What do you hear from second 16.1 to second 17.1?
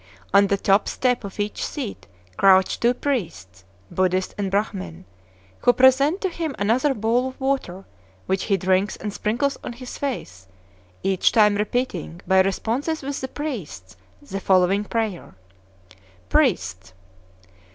Priests.